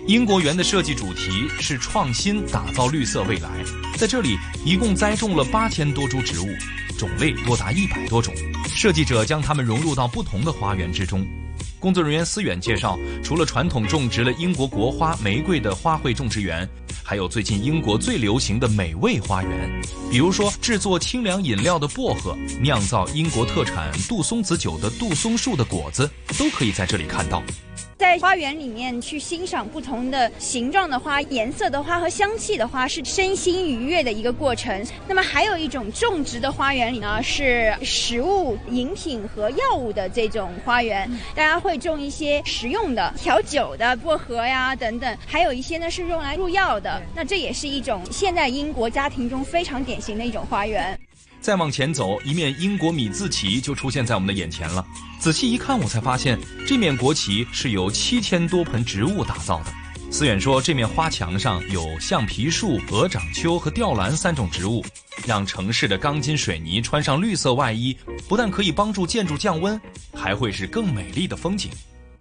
[0.08, 3.50] 英国园的设计主题是创新，打造绿色未来。
[3.98, 6.48] 在这里，一共栽种了八千多株植物，
[6.96, 8.32] 种类多达一百多种。
[8.68, 11.26] 设计者将它们融入到不同的花园之中。
[11.80, 16.70] 工作人员思远介绍，除了传统种植了英国国花玫瑰的花卉种植园，
[17.04, 19.82] 还有最近英国最流行的美味花园，
[20.12, 27.42] 比如说制作清凉饮料的薄荷，酿造英国特产杜松子酒的杜松树的果子，都可以在这里看到。
[27.98, 34.86] 在花园里面去欣赏不同的形状的花、颜色的花和香气的花，是身心愉悦的一个过程。
[35.08, 47.02] 那么还有一种种植的花园里呢，是食物、饮品和药物的这种花园，大家会种一些食用的、调酒的薄荷呀等等，还有一些呢是用来入药的。
[47.16, 51.00] 那这也是一种现在英国家庭中非常典型的一种花园。
[51.46, 54.84] 再往前走，一面英国米字旗就出现在我们的眼前了。
[55.20, 59.66] 仔细一看，我才发现这面国旗是由七千多盆植物打造的。
[60.12, 64.84] 思远说，这面花墙上有橡皮树、鹅掌楸和吊兰三种植物，
[65.28, 67.96] 让城市的钢筋水泥穿上绿色外衣，
[68.28, 69.80] 不但可以帮助建筑降温，
[70.16, 71.70] 还会是更美丽的风景。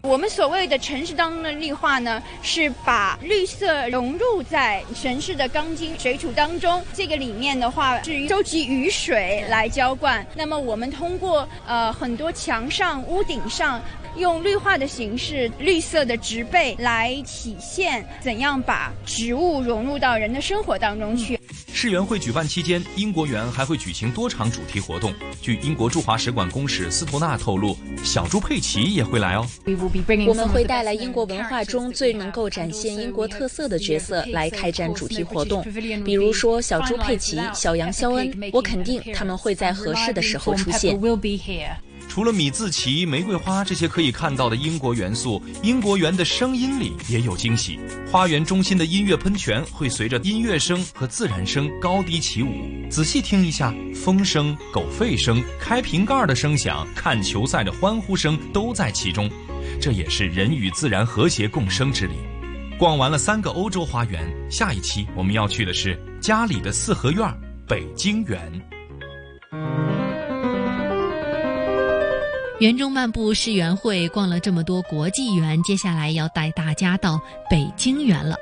[0.04, 6.84] 我们所谓的城市当中的绿化呢，是把绿色融入在城市的钢筋水土当中。
[6.92, 10.24] 这个里面的话是收集雨水来浇灌。
[10.34, 13.80] 那么我们通过呃很多墙上、屋顶上
[14.16, 21.38] 用绿化的形式、绿色的植被来体现怎样把植物融入到人的生活当中去。
[21.72, 25.12] 世园会举办期间，英国园还会举行多场主题活动。
[25.42, 29.46] 据英国驻华使馆公使斯图纳透露，小猪佩奇也会来哦。
[30.26, 35.62] 我们会带来英国文化中最能够展现英国特色的角色来开展主题活动，
[36.04, 38.32] 比如说小猪佩奇、小羊肖恩。
[38.52, 40.98] 我肯定他们会在合适的时候出现。
[42.08, 47.78] 除了米字旗、玫瑰花这些可以看到的英国元素，英国园的声音里也有惊喜。
[48.10, 52.88] 花园中心的音乐喷泉会随着音乐声和自然声高低起舞。
[52.88, 59.28] 仔细听一下，风声、狗吠声、开瓶盖的声响、看球赛的欢呼声都在其中。
[59.80, 62.14] 这也是人与自然和谐共生之理。
[62.78, 67.28] 逛完了三个欧洲花园，下一期我们要去的是家里的四合院——
[67.66, 68.52] 北京园。
[72.60, 78.36] 园中漫步世园会逛了这么多国际园，接下来要带大家到北京园了。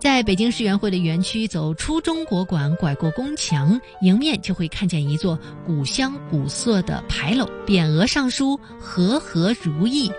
[0.00, 10.10] 在北京世园会的园区，走出中国馆，拐过宫墙，迎面就会看见一座古香古色的牌楼，匾额上书“和和如意”，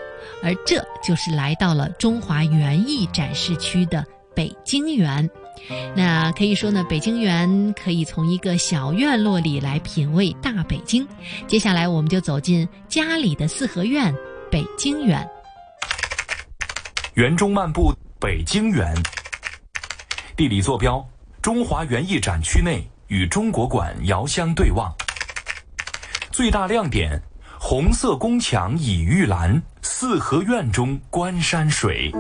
[0.41, 5.30] 而这就是来到了中华园艺展示区的北京园。
[5.95, 11.08] 那可以说呢，北京园可以从一个小院落里来品味大北京。
[11.47, 14.14] 接下来，我们就走进家里的四合院——
[14.51, 15.26] 北京园。
[17.14, 18.93] 园中漫步，北京园。
[20.36, 21.08] 地理坐标：
[21.41, 24.91] 中华园艺展区内，与中国馆遥相对望。
[26.32, 27.22] 最大亮点：
[27.60, 32.12] 红色宫墙倚玉兰，四合院中观山水。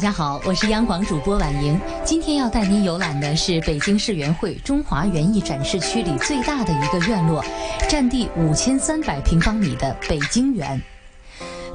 [0.00, 1.78] 大家好，我是央广主播婉莹。
[2.06, 7.44] 今天要带您游览的是北京世园会中华园艺展示区里最大的一个院落，
[7.86, 10.80] 占地五千三百平方米的北京园。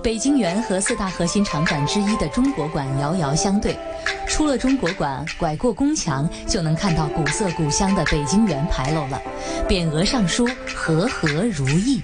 [0.02, 3.78] 北京园和四大核心场馆之一的中国馆遥遥相对，
[4.26, 9.22] 出了中国馆，拐过宫墙，就能看到古色古香的北京园牌楼了，
[9.70, 12.02] 匾额上书“和和如意”。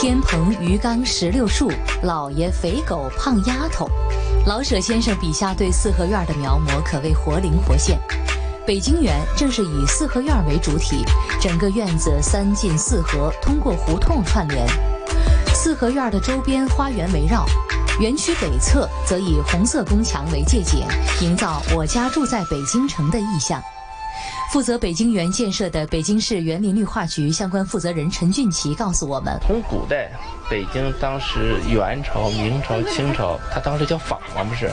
[0.00, 1.72] 天棚鱼缸石榴树，
[2.04, 3.90] 老爷肥狗胖丫头，
[4.46, 7.98] 老舍先生笔下对四合院的描摹可谓活灵活现。
[8.64, 11.04] 北京园正是以四合院为主体，
[11.40, 14.64] 整个院子三进四合，通过胡同串联。
[15.52, 17.44] 四合院的周边花园围绕，
[17.98, 20.86] 园区北侧则以红色宫墙为借景，
[21.20, 23.60] 营造“我家住在北京城”的意象。
[24.50, 30.10] 负责北京园建设的北京市园林绿化局相关负责人陈俊奇告诉我们：从古代，
[30.48, 34.70] 北京当时元朝、明朝、清朝，它当时叫坊嘛，不是？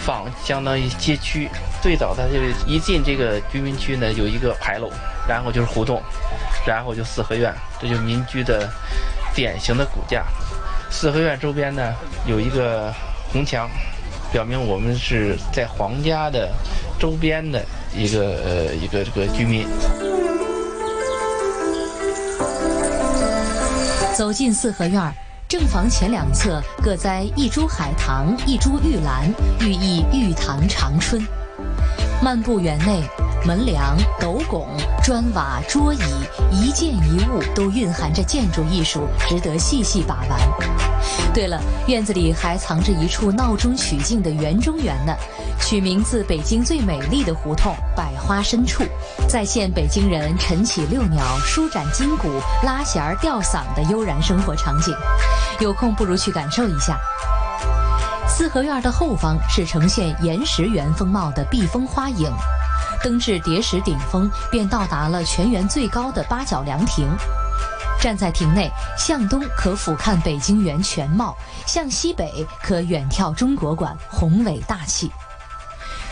[0.00, 1.46] 坊相当于街区，
[1.82, 4.90] 最早它就是一进这个居民区呢，有一个牌楼，
[5.28, 6.02] 然后就是胡同，
[6.66, 8.66] 然后就四合院，这就民居的
[9.34, 10.24] 典型的骨架。
[10.90, 11.94] 四合院周边呢
[12.26, 12.90] 有一个
[13.30, 13.68] 红墙，
[14.32, 16.50] 表明我们是在皇家的
[16.98, 17.62] 周边的。
[17.94, 19.66] 一个呃，一个这个居民
[24.16, 25.12] 走进四合院，
[25.48, 29.30] 正房前两侧各栽一株海棠，一株玉兰，
[29.60, 31.22] 寓意玉堂长春。
[32.22, 33.02] 漫步园内。
[33.44, 34.68] 门梁、斗拱、
[35.02, 35.98] 砖瓦、桌椅，
[36.52, 40.38] 一件一物都蕴含着建筑艺术，值得细细把玩。
[41.34, 45.12] 对了，院子里还藏着一处闹中取静的园中园呢，
[45.60, 48.84] 取名自北京最美丽的胡同——百花深处，
[49.28, 52.28] 再现北京人晨起遛鸟、舒展筋骨、
[52.62, 54.94] 拉弦儿、吊嗓的悠然生活场景。
[55.58, 56.96] 有空不如去感受一下。
[58.28, 62.30] 四合院的后方是呈现岩石园风貌的避风花影。
[63.02, 67.08] 登至叠石顶峰，便到达了全园最高的八角凉亭。
[68.00, 68.68] 站在亭内，
[68.98, 75.10] 向东可俯瞰北京园全貌，向西北可远眺中国馆，宏伟大气。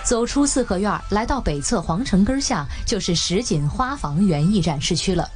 [0.04, 5.28] 走出四合院，来到北侧皇城根下，就是石锦花房园艺展示区了。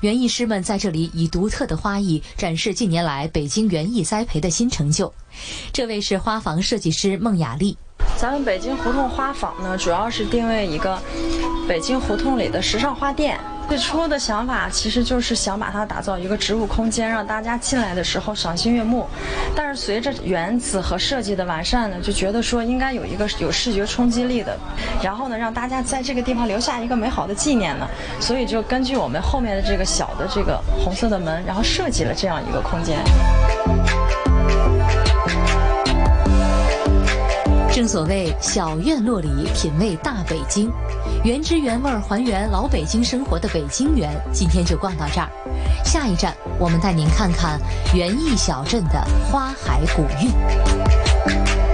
[0.00, 5.12] 园艺师们在这里以独特的花艺展示近年来北京园艺栽培的新成就。
[5.72, 7.76] 这位是花房设计师孟雅丽。
[8.16, 10.98] 咱们北京胡同花坊呢，主要是定位一个
[11.68, 13.38] 北京胡同里的时尚花店。
[13.68, 19.08] 最初的想法其实就是想把它打造一个植物空间，让大家进来的时候赏心悦目。
[19.56, 24.56] 但是随着园子和设计的完善呢，就觉得说应该有一个有视觉冲击力的，
[25.02, 27.88] 然后呢，让大家在这个地方留下一个美好的纪念呢。
[28.20, 32.98] 所以就根据我们后面的这个小的这个红色的门，然后设计了这样一个空间。
[37.76, 40.70] 正所谓小院落里品味大北京，
[41.24, 45.28] 原汁原味还原老北京生活的北京园，今天就逛到这儿。
[45.84, 47.60] 下一站，我们带您看看
[47.94, 51.65] 园艺小镇的花海古韵。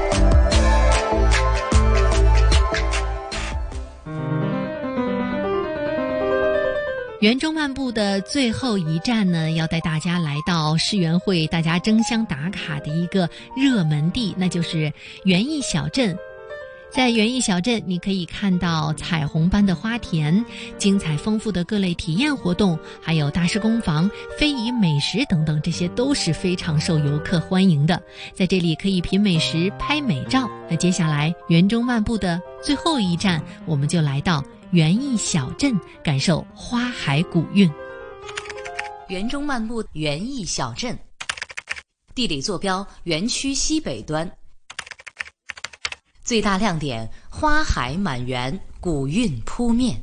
[7.22, 14.92] 园中漫步的最后一站呢，要带大家来到世园会大家争相打卡的一个热门地，那就是
[15.22, 16.18] 园艺小镇。
[16.90, 20.44] 在园艺小镇，你可以看到彩虹般的花田、
[20.78, 28.02] 精彩丰富的各类体验活动，还有大师工坊、非遗美食等等，这些都是非常受游客欢迎的。
[28.34, 30.50] 在这里可以品美食、拍美照。
[30.68, 34.42] 那接下来园中漫步的最后一站，我们就来到。
[34.72, 37.70] 园艺小镇，感受花海古韵。
[39.08, 40.98] 园中漫步，园艺小镇，
[42.14, 44.30] 地理坐标园区西北端。
[46.24, 50.02] 最大亮点：花海满园，古韵扑面。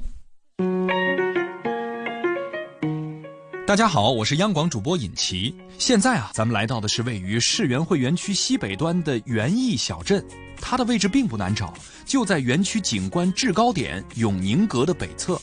[3.65, 5.55] 大家好，我是央广主播尹奇。
[5.79, 10.23] 现在啊，咱们来到的是位于世园会园区西北端的园艺小镇。
[10.61, 11.73] 它的位置并不难找，
[12.05, 15.39] 就在园区景观制高点永宁阁的北侧。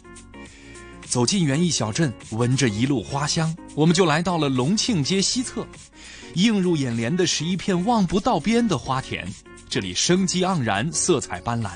[1.05, 5.67] 走进园艺小镇，闻着一路花香，我们就来到了隆庆街西侧。
[6.35, 9.27] 映入眼帘的是一片望不到边的花田，
[9.69, 11.71] 这里生机盎然，色彩斑斓。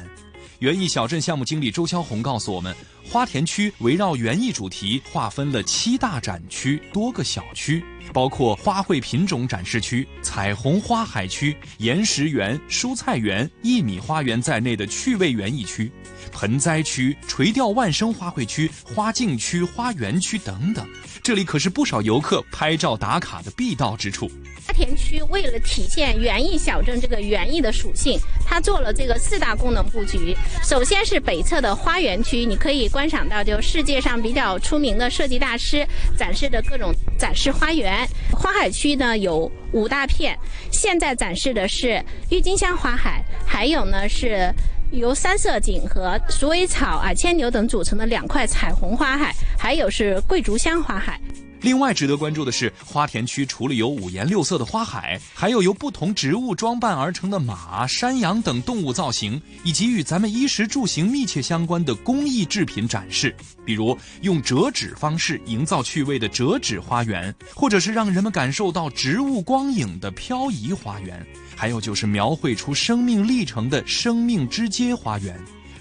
[0.58, 2.76] 园艺小镇项目经理周霄红告诉我们，
[3.08, 7.82] 花田区围绕园艺主题划分了七大展区、多个小区。
[8.12, 15.90] 包括花卉品种展示区、彩虹花海区、岩石园、蔬菜园、薏米花园在内的趣味园艺区、
[16.32, 20.86] 盆栽区、垂钓万生花卉区、花径区、花园区等等，
[21.22, 24.30] 这里可是不少游客拍照打卡的必到之处。
[24.66, 30.36] 花田区为了体现园艺小镇这个园艺的属性，它做了这个四大功能布局。
[30.62, 35.86] 首先是北侧的花园区，你可以观赏到就世界上比较出名的设计大师
[36.16, 38.08] 展示的各种展示花园。
[38.32, 40.36] 花海区呢有五大片，
[40.72, 44.50] 现在展示的是郁金香花海，还有呢是
[44.90, 51.20] 由三色堇和鼠尾草啊牵牛等组成的两块彩虹花海，还有是桂竹香花海。
[51.62, 63.34] 另外值得关注的是，花田区除了有五颜六色的花海，还有由不同植物装扮而成的马、山羊等动物造型，以及与咱们衣食住行密切相关的工艺制品展示，
[63.64, 75.38] 比如用折纸方式营造趣味的折纸花园，或者是让人们感受到植物光影的漂移花园，还有就是描绘出生命历程的生命之街花园。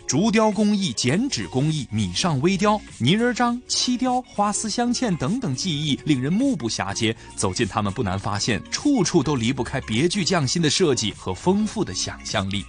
[0.09, 7.15] 竹雕工艺、剪纸工艺、米上微雕、泥人张、漆雕、花丝镶嵌等等技艺，令人目不暇接。
[7.35, 12.65] 走进他们，不难发现，处处都离不开别具匠心的设计和丰富的想象力。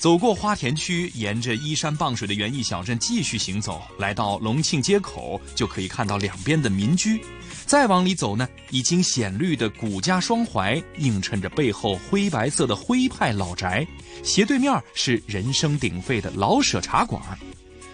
[0.00, 7.22] 走过花田区，沿着依山傍水的园艺小镇继续行走，来到隆庆街口，就可以看到两边的民居。
[7.70, 13.86] 再往里走呢，已经显绿的古家双槐映衬着背后灰白色的徽派老宅，
[14.24, 17.22] 斜对面是人声鼎沸的老舍茶馆。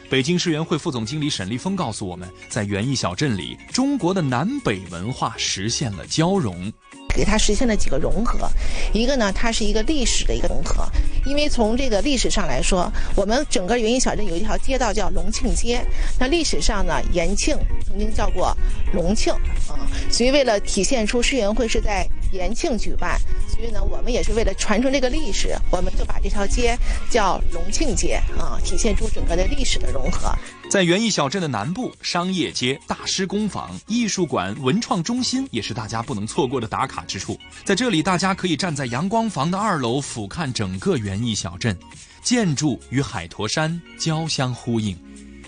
[0.08, 6.72] 北京世园会副总经理沈立峰告诉我们，在园艺小镇里，中国的南北文化实现了交融。
[7.14, 8.48] 给它实现了几个融合，
[8.94, 10.86] 一个呢，它是一个历史的一个融合，
[11.26, 15.84] 因为从这个历史上来说，我们整个园艺小镇有一条街道叫隆庆街，
[16.18, 17.56] 那历史上呢，延庆
[17.86, 18.56] 曾经叫过
[18.92, 19.32] 隆庆
[19.68, 19.74] 啊，
[20.10, 23.18] 所以为了体现出世园会是在延庆举办，
[23.48, 26.78] 所以呢，我们也是为了传承这个历史，我们就把这条街
[27.10, 30.32] 叫隆庆街啊，体现出整个的历史的融合。
[30.68, 37.38] 在园艺小镇的南部，商业街、大师工坊、艺术馆、文创中心也是大家不能错过的打卡之处。
[37.64, 41.78] 在这里，大家可以站在阳光房的二楼俯瞰整个园艺小镇，
[42.20, 44.98] 建筑与海坨山交相呼应。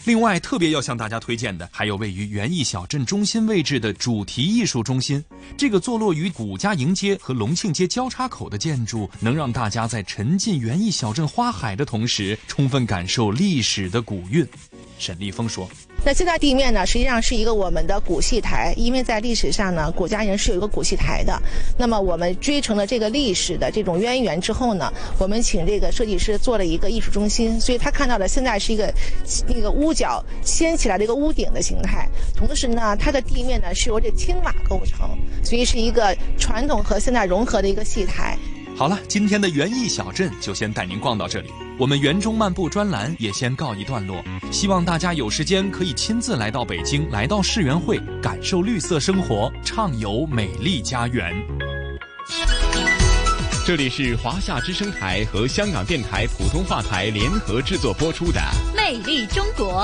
[0.04, 5.22] 另外，特别要向大家推荐的，还有位于园艺小镇中心位置的主题艺术中心。
[5.56, 14.46] 这个坐落于古家营街和隆庆街交叉口的建筑，能让大家在沉浸园艺小镇花海的同时，充分感受历史的古韵。
[14.99, 15.68] 沈立峰说。
[16.05, 21.40] 那现在地面呢，实际上是一个我们的古戏台，因为在历史上呢，古家人是有一个古戏台的。
[21.76, 28.92] 那么我们追成了这个历史的这种渊源之后呢，我们请这个设计师做了一个艺术中心，所以他看到的现在是一个
[29.49, 32.09] 那个屋角掀起来的一个屋顶的形态。
[32.36, 38.38] 同时呢，它的地面呢是由这青瓦构成，所以是一个传统和现代融合的一个戏台。
[38.78, 41.50] 好了，今天的园艺小镇就先带您逛到这里。
[41.80, 44.24] 我们园中漫步专栏也先告一段落。
[44.52, 51.34] 希望大家有时间可以亲自来到北京，来到世园会，感受绿色生活，畅游美丽家园。
[53.66, 58.40] 这里是华夏之声台和香港电台普通话台联合制作播出的
[58.76, 59.82] 《魅力中国》。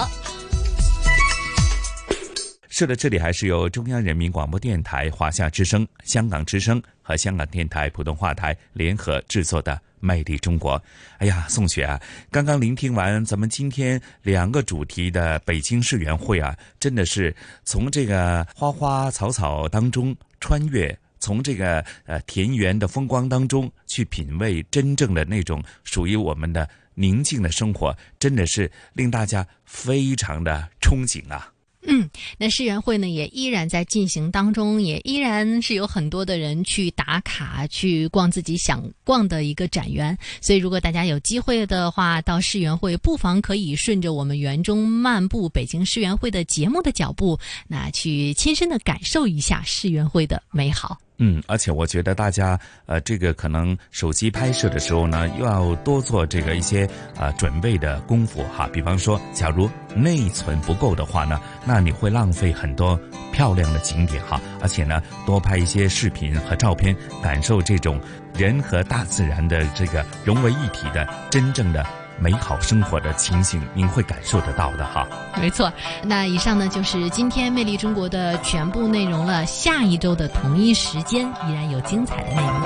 [2.69, 10.77] 是的，这里还是由中央人民广播电台、华夏之声、香港之声和香港电台普通话台联合制作的《魅力中国》。
[11.19, 12.01] 哎呀，宋雪啊，
[12.31, 31.54] 刚刚聆听完咱们今天两个主题的北京世园会啊，真的是从这个花花草草当中穿越，从这个呃田园的风光当中去品味真正的那种属于我们的宁静的生活，真的是令大家非常的憧憬啊。
[31.87, 32.09] 嗯，
[32.39, 40.17] 那世园会呢也依然在进行当中，也依然是有很多的人去打卡、去逛自己想逛的一个展园。
[40.41, 50.99] 所以，如果大家有机会的话，到世园会，不妨可以顺着我们园中漫步北京世园会的节目的脚步，那去亲身的感受一下世园会的美好。
[51.19, 58.69] 嗯，而且我觉得大家呃，这个可能手机拍摄的时候呢，又要多做这个一些呃准备的功夫哈。
[58.73, 62.99] 比方说，假如内存不够的话呢，那你会浪费很多
[63.33, 64.41] 漂亮的景点哈。
[64.61, 68.01] 而且呢，多拍一些视频和照片，感受这种
[68.37, 71.87] 人和大自然的这个融为一体的真正的。
[72.19, 75.07] 美好生活的情形，您会感受得到的哈。
[75.41, 79.45] 没错，那以上呢就是今天《魅力中国》的全部内容了。
[79.47, 82.65] 下一周的同一时间，依然有精彩的内容。